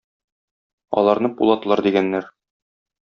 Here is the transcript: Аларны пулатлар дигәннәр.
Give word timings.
Аларны 1.01 1.31
пулатлар 1.41 1.83
дигәннәр. 1.89 2.31